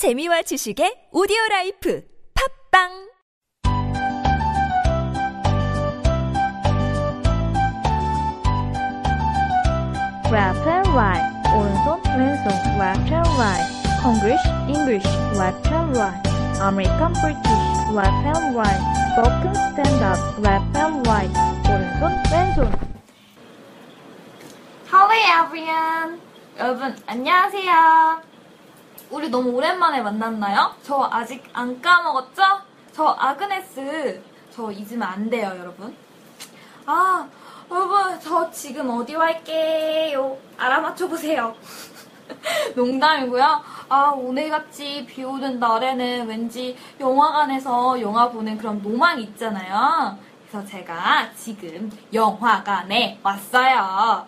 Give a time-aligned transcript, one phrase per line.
[0.00, 2.00] 재미와 지식의 오디오 라이프
[2.32, 2.88] 팝빵
[10.32, 11.20] left and right,
[11.52, 12.48] 오른손 왼손
[12.80, 13.68] left and right,
[14.00, 14.40] English
[14.72, 15.04] English
[15.36, 16.16] left and right,
[16.64, 18.80] American British left and right,
[19.12, 21.28] spoken stand up left and right,
[21.68, 22.72] 오른손 왼손.
[24.88, 26.22] Hello everyone.
[26.58, 28.29] 여러분 안녕하세요.
[29.10, 30.74] 우리 너무 오랜만에 만났나요?
[30.82, 32.42] 저 아직 안 까먹었죠?
[32.92, 34.22] 저 아그네스
[34.52, 35.96] 저 잊으면 안 돼요, 여러분.
[36.86, 37.28] 아,
[37.70, 40.36] 여러분 저 지금 어디 갈게요?
[40.56, 41.54] 알아맞혀 보세요.
[42.76, 43.62] 농담이고요.
[43.88, 50.16] 아 오늘같이 비 오는 날에는 왠지 영화관에서 영화 보는 그런 로망이 있잖아요.
[50.48, 54.26] 그래서 제가 지금 영화관에 왔어요.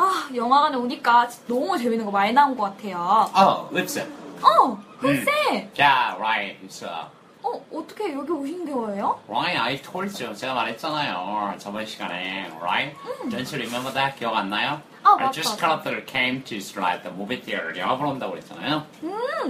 [0.00, 3.28] 아 영화관에 오니까 너무 재밌는 거 많이 나온 것 같아요.
[3.36, 4.08] Oh, lipstick.
[4.40, 5.68] 어, 글쎄.
[5.76, 6.56] Yeah, right.
[6.64, 7.06] It's uh,
[7.42, 9.18] 어 어떻게 여기 오신 거예요?
[9.28, 9.58] right.
[9.58, 10.32] I told you.
[10.36, 11.56] 제가 말했잖아요.
[11.58, 12.94] 저번 시간에, right?
[13.28, 14.16] Don't you remember that?
[14.16, 14.80] 기억 안 나요?
[15.02, 17.76] 아, I 맞다, just kind of came to like the movie theater.
[17.76, 18.84] 영화 보러 온다고 그랬잖아요.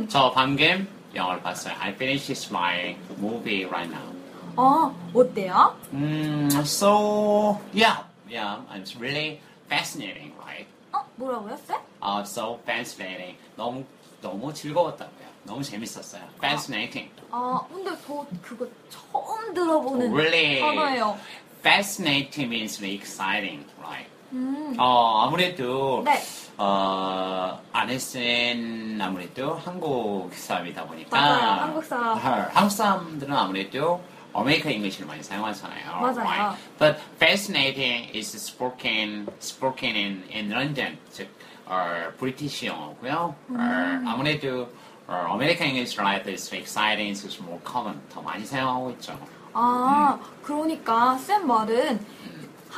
[0.09, 1.75] 저 방금 영화를 봤어요.
[1.79, 4.15] I finished my movie right now.
[4.57, 5.77] 어 어때요?
[5.93, 7.99] Mm, so yeah,
[8.31, 8.61] yeah.
[8.75, 10.67] It's really fascinating, right?
[10.93, 11.77] 어 뭐라고요, 쌤?
[12.03, 13.37] Uh, so fascinating.
[13.57, 13.85] 너무
[14.21, 15.29] 너무 즐거웠다고요.
[15.45, 16.23] 너무 재밌었어요.
[16.39, 17.11] Fascinating.
[17.31, 20.61] 아 근데 저 그거 처음 들어보는 Really?
[20.61, 21.19] 단어예요.
[21.63, 24.09] Fascinating means exciting, right?
[24.33, 26.21] 음, 어, 아무래도, 네.
[26.59, 31.19] 어, 아내는 아무래도 한국 사람이다 보니까.
[31.21, 32.07] 맞아요, 한국 사람.
[32.13, 32.21] 어,
[32.53, 34.01] 한국 사람들은 아무래도
[34.41, 36.01] American English를 많이 사용하잖아요.
[36.01, 36.19] 맞아요.
[36.19, 36.59] Right?
[36.79, 41.29] But fascinating is spoken, spoken in, in London, 즉,
[41.67, 43.35] 어, British 영어고요.
[43.51, 43.57] 음.
[43.59, 44.69] 어, 아무래도
[45.07, 49.19] 어, American English right is exciting, is more common, 더 많이 사용하고 있죠.
[49.55, 50.39] 아 음.
[50.43, 51.99] 그러니까 쌤 말은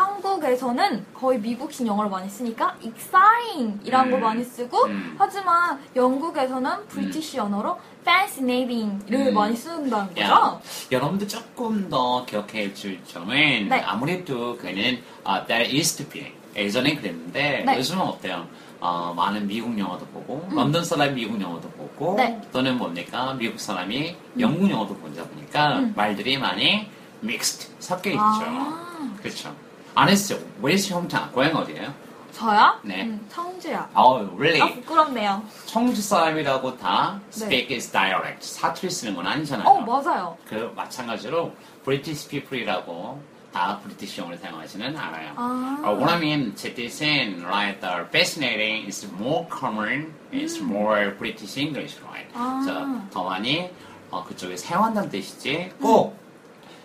[0.00, 4.22] 한국에서는 거의 미국식 영어를 많이 쓰니까 exciting이란 걸 음.
[4.22, 5.14] 많이 쓰고 음.
[5.18, 9.34] 하지만 영국에서는 British 언어로 fascinating을 음.
[9.34, 10.20] 많이 쓴다는 거죠?
[10.20, 10.60] 야,
[10.90, 13.80] 여러분들 조금 더 기억해 줄 점은 네.
[13.80, 17.78] 아무래도 그는 아, that used to be 예전에 그랬는데 네.
[17.78, 18.48] 요즘은 어때요?
[18.80, 22.16] 어, 많은 미국 영화도 보고 런던 사람이 미국 영화도 보고 음.
[22.16, 22.40] 네.
[22.50, 25.92] 또는 뭡니까 미국 사람이 영국 영화도 보다 보니까 음.
[25.94, 26.88] 말들이 많이
[27.22, 28.22] mixed 섞여 있죠.
[28.22, 29.14] 아.
[29.20, 29.54] 그렇죠.
[29.94, 31.32] 아내스, where's your hometown?
[31.32, 31.92] 고향 어디예요?
[32.32, 32.80] 저요?
[32.84, 33.02] 네.
[33.02, 33.88] 음, 청주요.
[33.96, 34.60] Oh, really?
[34.62, 35.42] 아 부끄럽네요.
[35.66, 37.44] 청주 사람이라고 다 네.
[37.44, 39.68] speak is dialect 사투리 쓰는 건 아니잖아요.
[39.68, 40.38] 어 맞아요.
[40.48, 41.52] 그 마찬가지로
[41.84, 43.20] British people이라고
[43.52, 45.32] 다 브리티시 영어를 사용하지는 않아요.
[45.34, 45.82] 아.
[45.84, 52.30] 어, 원하면 제 뜻은 right, the fascinating is more common, it's more British English, right?
[52.34, 52.40] 음.
[52.40, 52.62] 아.
[52.64, 53.68] 그래서 더 많이
[54.10, 56.16] 어, 그쪽에 사용한다는 뜻이지 꼭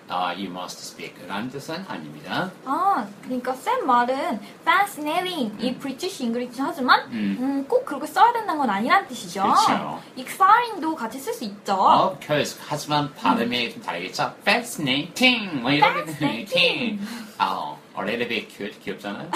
[0.08, 2.52] 어, you must speak 라는 뜻은 아닙니다.
[2.64, 7.38] 아, 그러니까 쌤 말은 fascinating 이 British English 하지만 음.
[7.40, 9.42] 음, 꼭 그렇게 써야 된다는 건 아니란 뜻이죠.
[9.42, 10.00] 그렇죠.
[10.16, 11.74] exciting도 같이 쓸 수 있죠.
[11.74, 14.36] 어, because 하지만 발음이 좀 다르겠죠?
[14.42, 17.02] Fascinating, 뭐 이렇게 Fascinating.
[17.40, 19.30] 어, a little bit cute, 귀엽잖아요.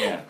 [0.00, 0.24] yeah.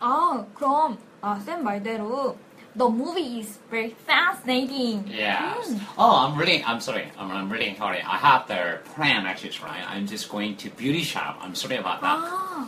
[0.00, 2.36] 아, 그럼 아, 쌤 말대로
[2.75, 5.05] the movie is very fascinating.
[5.07, 5.69] Yes.
[5.69, 5.81] 음.
[5.97, 7.09] Oh, I'm really, I'm sorry.
[7.17, 8.01] I'm, I'm really sorry.
[8.01, 9.83] I have the plan actually, right?
[9.89, 11.37] I'm just going to beauty shop.
[11.41, 12.17] I'm sorry about that.
[12.21, 12.67] 아,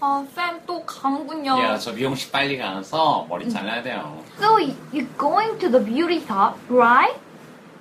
[0.00, 1.56] 아, 쌤 또 가는군요.
[1.58, 4.24] Yeah, 저 미용실 빨리 가서 머리 잘라야 돼요.
[4.38, 7.16] So y- you going to the beauty shop, right?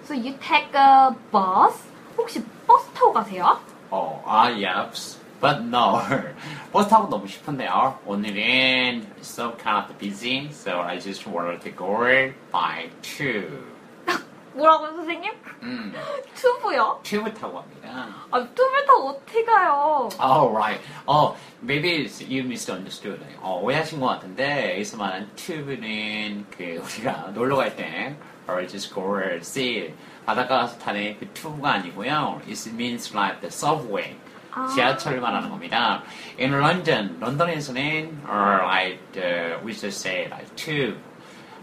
[0.03, 1.87] So you take a bus?
[2.17, 3.57] 혹시 버스 타고 가세요?
[3.91, 5.17] Oh, ah, yes.
[5.43, 6.01] But no.
[6.73, 7.97] 버스 타고 너무 싶은데요.
[8.05, 12.03] 오늘은 so kind of busy, so I just wanted to go
[12.51, 13.63] by two.
[14.53, 15.31] 뭐라고요, 선생님?
[15.63, 15.93] 음,
[16.35, 16.99] 튜브요?
[17.03, 18.07] 튜브 타고 갑니다.
[18.31, 20.09] 아, 튜브 타고 어떻게 가요?
[20.19, 20.81] Oh, right.
[21.07, 23.21] Oh, maybe it's- you misunderstood.
[23.41, 28.15] 어, 오해하신 것 같은데, 여기서 말하는 튜브는 그, 우리가 놀러 갈 때,
[28.49, 29.93] or just go or see,
[30.25, 32.41] 바닷가 가서 타는 그 튜브가 아니고요.
[32.47, 34.17] It means like the subway.
[34.53, 34.67] 아.
[34.67, 36.03] 지하철을 말하는 겁니다.
[36.39, 40.97] In London, 런던에서는, or like, uh, we just say like tube,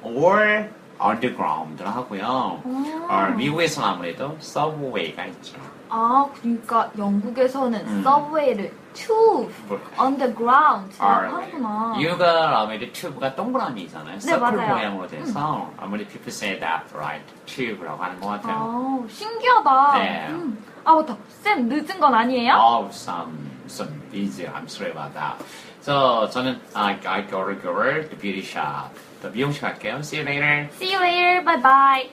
[0.03, 0.69] or
[1.02, 2.62] underground를 하고요.
[3.10, 5.58] or 미국에서는 아무래도 subway가 있죠.
[5.90, 8.02] 아, 그러니까 영국에서는 음.
[8.04, 9.80] 서브웨이를 tube, 뭐.
[10.00, 11.52] underground Alright.
[11.52, 11.96] 하구나.
[11.98, 14.20] 이유가 아무래도 튜브가 동그라미잖아요.
[14.20, 14.74] 서클 네, 맞아요.
[14.74, 18.56] 모양으로 돼서 아무래도 people say that right 튜브라고 하는 것 같아요.
[18.58, 19.94] 아, 신기하다.
[19.98, 20.28] 네.
[20.30, 20.64] 음.
[20.86, 21.18] 아, 맞다.
[21.28, 22.54] 쌤, 늦은 건 아니에요?
[23.80, 25.38] Oh, sorry about that.
[25.82, 28.92] So 저는 I, I go to go to beauty shop.
[29.22, 30.00] 또 미용실 갈게요.
[30.00, 30.70] See you later.
[30.74, 31.44] See you later.
[31.46, 32.12] Bye bye.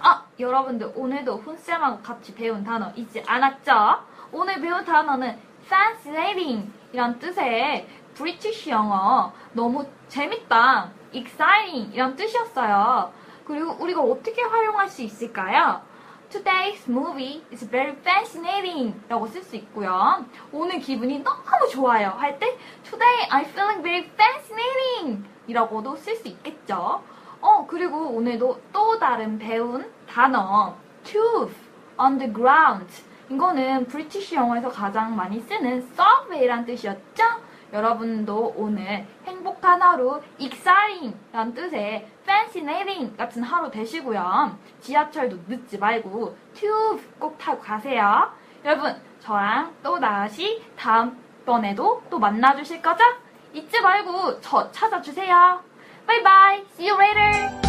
[0.00, 4.02] 아, 여러분들 오늘도 훈쌤하고 같이 배운 단어 잊지 않았죠?
[4.32, 13.12] 오늘 배운 단어는 fascinating 이란 뜻의 브리티시 영어 너무 재밌다, exciting 이란 뜻이었어요.
[13.44, 15.80] 그리고 우리가 어떻게 활용할 수 있을까요?
[16.30, 20.26] Today's movie is very fascinating 라고 쓸 수 있고요.
[20.52, 21.40] 오늘 기분이 너무
[21.72, 22.54] 좋아요 할 때
[22.84, 27.02] Today I'm feeling very fascinating 이라고도 쓸 수 있겠죠.
[27.40, 31.54] 어, 그리고 오늘도 또 다른 배운 단어 tooth,
[31.98, 32.86] on the ground
[33.30, 37.24] 이거는 브리티시 영어에서 가장 많이 쓰는 survey란 뜻이었죠?
[37.72, 44.56] 여러분도 오늘 행복한 하루, exciting 란 뜻의 fascinating 같은 하루 되시고요.
[44.80, 48.30] 지하철도 늦지 말고 tube 꼭 타고 가세요.
[48.64, 53.04] 여러분, 저랑 또 다시 다음번에도 또 만나주실 거죠?
[53.52, 55.62] 잊지 말고 저 찾아주세요.
[56.06, 56.64] 바이바이.
[56.74, 57.67] See you later.